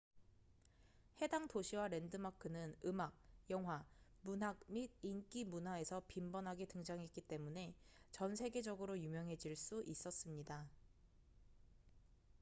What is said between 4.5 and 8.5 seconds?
및 인기 문화에서 빈번하게 등장했기 때문에 전